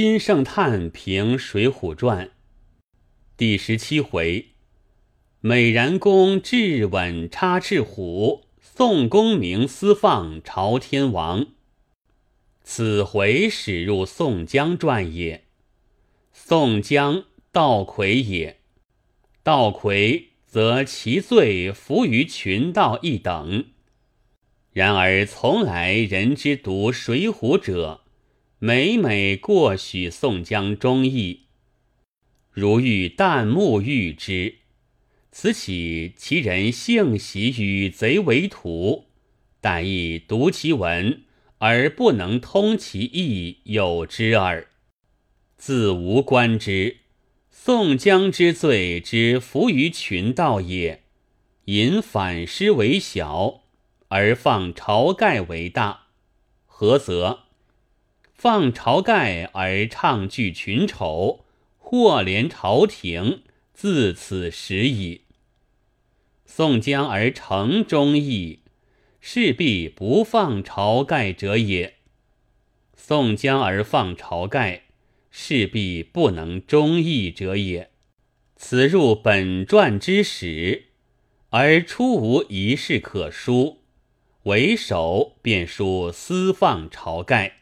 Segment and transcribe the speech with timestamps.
[0.00, 2.26] 金圣叹评《水浒传》
[3.36, 4.50] 第十七回：
[5.40, 11.48] 美髯公智稳插翅虎，宋公明私放朝天王。
[12.62, 15.46] 此回始入宋江传也。
[16.32, 18.60] 宋江，道魁也。
[19.42, 23.64] 道魁则其罪服于群盗一等。
[24.72, 28.04] 然而从来人之读《水浒》者。
[28.60, 31.42] 每每过许宋江忠义，
[32.50, 34.56] 如遇旦暮遇之，
[35.30, 39.04] 此起其人性喜与贼为徒，
[39.60, 41.22] 但亦读其文
[41.58, 44.66] 而不能通其意，有之耳。
[45.56, 46.96] 自无观之，
[47.52, 51.04] 宋江之罪之服于群盗也，
[51.66, 53.62] 引反诗为小，
[54.08, 56.08] 而放晁盖为大，
[56.66, 57.44] 何则？
[58.38, 61.44] 放晁盖而唱拒群丑，
[61.76, 63.42] 祸连朝廷，
[63.74, 65.22] 自此始矣。
[66.46, 68.60] 宋江而成忠义，
[69.20, 71.94] 势必不放晁盖者也；
[72.94, 74.84] 宋江而放晁盖，
[75.32, 77.90] 势必不能忠义者也。
[78.54, 80.84] 此入本传之始，
[81.50, 83.82] 而初无一事可书，
[84.44, 87.57] 为首便书私放晁盖。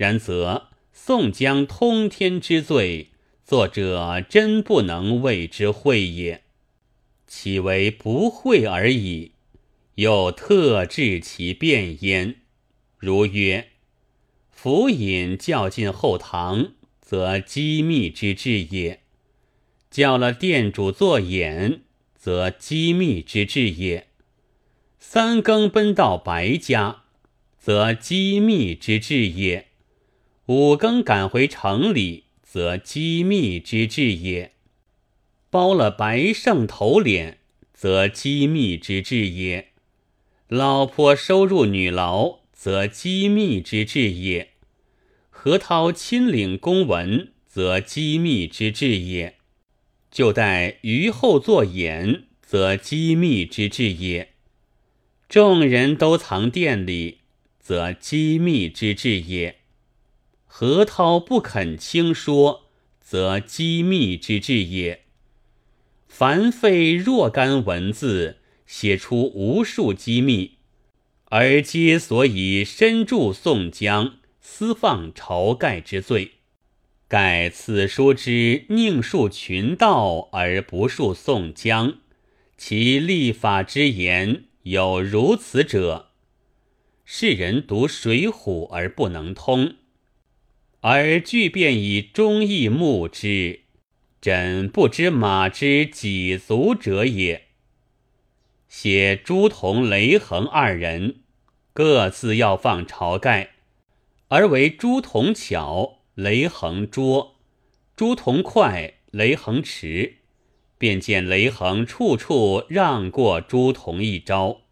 [0.00, 3.08] 然则宋江通天之罪，
[3.44, 6.42] 作者真不能为之讳也，
[7.26, 9.32] 岂为不讳而已？
[9.96, 12.36] 又特制其变焉。
[12.96, 13.72] 如曰：
[14.50, 19.00] 府尹较进后堂，则机密之至也；
[19.90, 21.82] 叫了店主做眼，
[22.16, 24.04] 则机密之至也；
[24.98, 27.02] 三更奔到白家，
[27.58, 29.66] 则机密之至也。
[30.52, 34.50] 五更赶回城里，则机密之至也；
[35.48, 37.38] 包了白胜头脸，
[37.72, 39.66] 则机密之至也；
[40.48, 44.48] 老婆收入女牢，则机密之至也；
[45.30, 49.34] 何涛亲领公文，则机密之至也；
[50.10, 54.30] 就待余后作眼，则机密之至也；
[55.28, 57.18] 众人都藏店里，
[57.60, 59.59] 则机密之至也。
[60.52, 62.64] 何涛不肯轻说，
[63.00, 65.04] 则机密之至也。
[66.08, 70.56] 凡费若干文字，写出无数机密，
[71.26, 76.32] 而皆所以身著宋江私放晁盖之罪。
[77.06, 81.98] 盖此书之宁恕群盗而不恕宋江，
[82.58, 86.10] 其立法之言有如此者，
[87.04, 89.76] 世人读《水浒》而不能通。
[90.82, 93.60] 而俱便以忠义目之，
[94.20, 97.48] 朕不知马之几足者也。
[98.66, 101.16] 写朱仝、雷横二人
[101.74, 103.50] 各自要放晁盖，
[104.28, 107.34] 而为朱仝巧，雷横拙；
[107.94, 110.16] 朱仝快，雷横迟。
[110.78, 114.62] 便见雷横处处让过朱仝一招。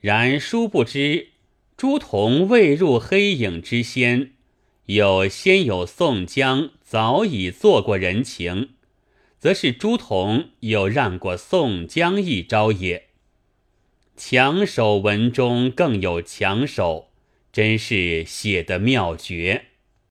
[0.00, 1.28] 然殊不知，
[1.76, 4.32] 朱仝未入黑影之先。
[4.92, 8.70] 有先有宋江早已做过人情，
[9.38, 13.06] 则是朱仝有让过宋江一招也。
[14.16, 17.12] 强手文中更有强手，
[17.52, 19.66] 真是写得妙绝。